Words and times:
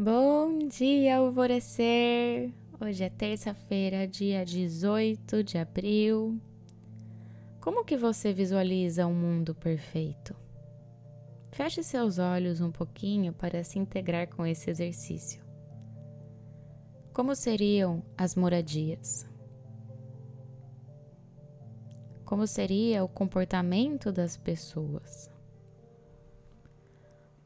Bom 0.00 0.68
dia, 0.68 1.16
alvorecer! 1.16 2.54
Hoje 2.80 3.02
é 3.02 3.10
terça-feira, 3.10 4.06
dia 4.06 4.44
18 4.44 5.42
de 5.42 5.58
abril. 5.58 6.40
Como 7.60 7.84
que 7.84 7.96
você 7.96 8.32
visualiza 8.32 9.08
um 9.08 9.12
mundo 9.12 9.56
perfeito? 9.56 10.36
Feche 11.50 11.82
seus 11.82 12.20
olhos 12.20 12.60
um 12.60 12.70
pouquinho 12.70 13.32
para 13.32 13.64
se 13.64 13.80
integrar 13.80 14.28
com 14.28 14.46
esse 14.46 14.70
exercício. 14.70 15.42
Como 17.12 17.34
seriam 17.34 18.00
as 18.16 18.36
moradias? 18.36 19.28
Como 22.24 22.46
seria 22.46 23.02
o 23.02 23.08
comportamento 23.08 24.12
das 24.12 24.36
pessoas? 24.36 25.28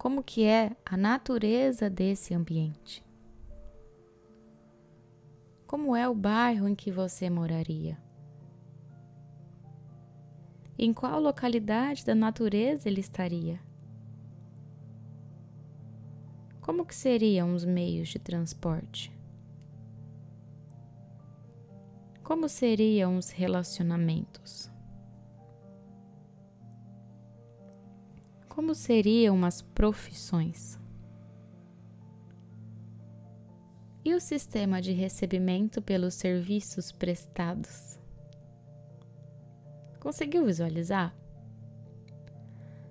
Como 0.03 0.21
que 0.21 0.43
é 0.43 0.77
a 0.85 0.97
natureza 0.97 1.89
desse 1.89 2.35
ambiente? 2.35 3.07
Como 5.65 5.95
é 5.95 6.09
o 6.09 6.15
bairro 6.15 6.67
em 6.67 6.75
que 6.75 6.91
você 6.91 7.31
moraria? 7.31 7.97
Em 10.77 10.93
qual 10.93 11.21
localidade 11.21 12.05
da 12.05 12.17
natureza 12.17 12.89
ele 12.89 12.99
estaria? 12.99 13.61
Como 16.61 16.85
que 16.85 16.97
seriam 16.97 17.55
os 17.55 17.65
meios 17.65 18.09
de 18.09 18.19
transporte? 18.19 19.17
Como 22.25 22.49
seriam 22.49 23.17
os 23.17 23.31
relacionamentos? 23.31 24.72
Como 28.55 28.75
seriam 28.75 29.47
as 29.47 29.63
profissões? 29.63 30.79
E 34.05 34.15
o 34.15 34.21
sistema 34.21 34.83
de 34.83 34.93
recebimento 34.93 35.81
pelos 35.81 36.13
serviços 36.13 36.93
prestados? 36.93 37.99
Conseguiu 39.99 40.45
visualizar? 40.45 41.17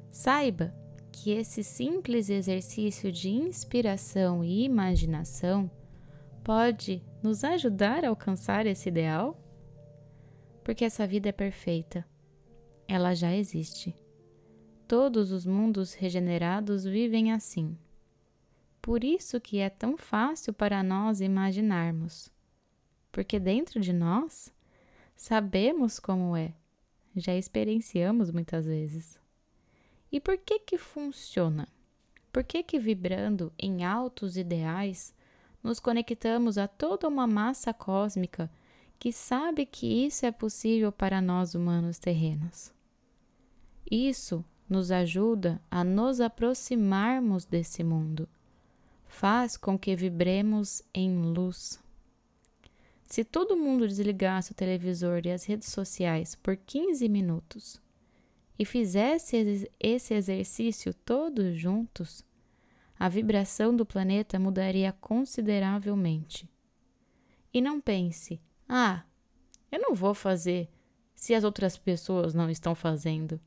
Saiba 0.09 0.73
que 1.11 1.29
esse 1.29 1.63
simples 1.63 2.31
exercício 2.31 3.11
de 3.11 3.29
inspiração 3.29 4.43
e 4.43 4.63
imaginação 4.63 5.69
pode 6.43 7.03
nos 7.21 7.43
ajudar 7.43 8.03
a 8.03 8.09
alcançar 8.09 8.65
esse 8.65 8.89
ideal? 8.89 9.37
Porque 10.63 10.83
essa 10.83 11.05
vida 11.05 11.29
é 11.29 11.31
perfeita, 11.31 12.03
ela 12.87 13.13
já 13.13 13.31
existe. 13.35 13.93
Todos 14.91 15.31
os 15.31 15.45
mundos 15.45 15.93
regenerados 15.93 16.83
vivem 16.83 17.31
assim. 17.31 17.77
Por 18.81 19.05
isso 19.05 19.39
que 19.39 19.59
é 19.59 19.69
tão 19.69 19.95
fácil 19.95 20.51
para 20.51 20.83
nós 20.83 21.21
imaginarmos. 21.21 22.29
Porque 23.09 23.39
dentro 23.39 23.79
de 23.79 23.93
nós 23.93 24.53
sabemos 25.15 25.97
como 25.97 26.35
é, 26.35 26.53
já 27.15 27.33
experienciamos 27.33 28.31
muitas 28.31 28.65
vezes. 28.65 29.17
E 30.11 30.19
por 30.19 30.37
que 30.37 30.59
que 30.59 30.77
funciona? 30.77 31.69
Por 32.29 32.43
que 32.43 32.61
que 32.61 32.77
vibrando 32.77 33.53
em 33.57 33.85
altos 33.85 34.35
ideais 34.35 35.15
nos 35.63 35.79
conectamos 35.79 36.57
a 36.57 36.67
toda 36.67 37.07
uma 37.07 37.25
massa 37.25 37.73
cósmica 37.73 38.51
que 38.99 39.13
sabe 39.13 39.65
que 39.65 40.05
isso 40.05 40.25
é 40.25 40.33
possível 40.33 40.91
para 40.91 41.21
nós 41.21 41.55
humanos 41.55 41.97
terrenos? 41.97 42.73
Isso 43.89 44.43
nos 44.71 44.89
ajuda 44.89 45.61
a 45.69 45.83
nos 45.83 46.21
aproximarmos 46.21 47.43
desse 47.43 47.83
mundo. 47.83 48.27
Faz 49.05 49.57
com 49.57 49.77
que 49.77 49.93
vibremos 49.97 50.81
em 50.93 51.21
luz. 51.21 51.77
Se 53.03 53.25
todo 53.25 53.57
mundo 53.57 53.85
desligasse 53.85 54.53
o 54.53 54.55
televisor 54.55 55.23
e 55.25 55.31
as 55.31 55.43
redes 55.43 55.67
sociais 55.67 56.35
por 56.35 56.55
15 56.55 57.09
minutos, 57.09 57.81
e 58.57 58.63
fizesse 58.63 59.67
esse 59.77 60.13
exercício 60.13 60.93
todos 60.93 61.59
juntos, 61.59 62.23
a 62.97 63.09
vibração 63.09 63.75
do 63.75 63.85
planeta 63.85 64.39
mudaria 64.39 64.93
consideravelmente. 65.01 66.49
E 67.53 67.59
não 67.59 67.81
pense, 67.81 68.39
ah, 68.69 69.03
eu 69.69 69.81
não 69.81 69.93
vou 69.93 70.13
fazer 70.13 70.69
se 71.13 71.33
as 71.33 71.43
outras 71.43 71.77
pessoas 71.77 72.33
não 72.33 72.49
estão 72.49 72.73
fazendo. 72.73 73.37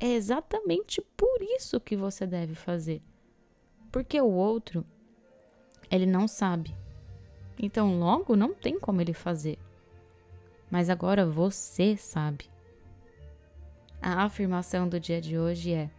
É 0.00 0.06
exatamente 0.06 1.02
por 1.16 1.42
isso 1.42 1.80
que 1.80 1.96
você 1.96 2.26
deve 2.26 2.54
fazer. 2.54 3.02
Porque 3.90 4.20
o 4.20 4.30
outro, 4.30 4.84
ele 5.90 6.06
não 6.06 6.28
sabe. 6.28 6.74
Então, 7.58 7.98
logo, 7.98 8.36
não 8.36 8.54
tem 8.54 8.78
como 8.78 9.00
ele 9.00 9.12
fazer. 9.12 9.58
Mas 10.70 10.88
agora 10.88 11.26
você 11.26 11.96
sabe. 11.96 12.48
A 14.00 14.22
afirmação 14.22 14.88
do 14.88 15.00
dia 15.00 15.20
de 15.20 15.36
hoje 15.36 15.72
é: 15.72 15.90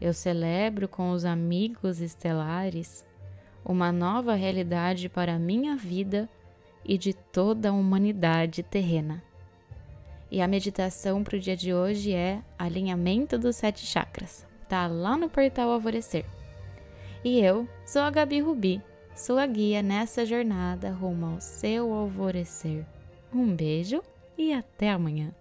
Eu 0.00 0.12
celebro 0.12 0.88
com 0.88 1.12
os 1.12 1.24
amigos 1.24 2.00
estelares 2.00 3.04
uma 3.64 3.92
nova 3.92 4.34
realidade 4.34 5.08
para 5.08 5.34
a 5.34 5.38
minha 5.38 5.76
vida 5.76 6.28
e 6.84 6.96
de 6.96 7.12
toda 7.12 7.68
a 7.68 7.72
humanidade 7.72 8.62
terrena. 8.62 9.22
E 10.30 10.40
a 10.40 10.48
meditação 10.48 11.22
para 11.22 11.36
o 11.36 11.40
dia 11.40 11.56
de 11.56 11.72
hoje 11.72 12.12
é 12.12 12.42
alinhamento 12.58 13.38
dos 13.38 13.56
sete 13.56 13.86
chakras. 13.86 14.46
Tá 14.68 14.86
lá 14.86 15.16
no 15.16 15.28
portal 15.28 15.70
Alvorecer. 15.70 16.24
E 17.24 17.40
eu 17.40 17.68
sou 17.84 18.02
a 18.02 18.10
Gabi 18.10 18.40
Rubi, 18.40 18.82
sua 19.14 19.46
guia 19.46 19.82
nessa 19.82 20.26
jornada 20.26 20.90
rumo 20.90 21.26
ao 21.26 21.40
seu 21.40 21.92
alvorecer. 21.92 22.84
Um 23.32 23.54
beijo 23.54 24.02
e 24.36 24.52
até 24.52 24.90
amanhã. 24.90 25.32